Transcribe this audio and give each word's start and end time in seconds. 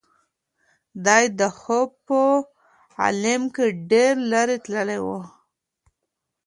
دی 1.05 1.23
د 1.39 1.41
خوب 1.59 1.89
په 2.07 2.21
عالم 3.01 3.43
کې 3.55 3.65
ډېر 3.91 4.13
لرې 4.31 4.57
تللی 4.63 4.99
و. 5.05 5.07